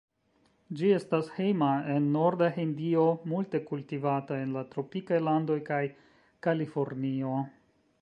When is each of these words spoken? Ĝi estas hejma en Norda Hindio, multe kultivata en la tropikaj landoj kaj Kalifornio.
Ĝi 0.77 0.87
estas 0.93 1.29
hejma 1.33 1.67
en 1.97 2.07
Norda 2.15 2.49
Hindio, 2.57 3.05
multe 3.35 3.63
kultivata 3.69 4.41
en 4.47 4.59
la 4.59 4.67
tropikaj 4.75 5.23
landoj 5.31 5.63
kaj 5.73 5.83
Kalifornio. 6.49 7.41